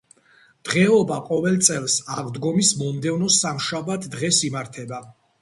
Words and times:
დღეობა 0.69 1.17
ყოველ 1.27 1.59
წელს, 1.67 1.97
აღდგომის 2.15 2.73
მომდევნო 2.81 3.29
სამშაბათ 3.37 4.09
დღეს 4.19 4.43
იმართება. 4.51 5.03